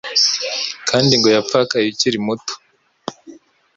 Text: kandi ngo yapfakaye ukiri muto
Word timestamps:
kandi 0.89 1.11
ngo 1.19 1.27
yapfakaye 1.35 1.85
ukiri 1.91 2.17
muto 2.25 2.53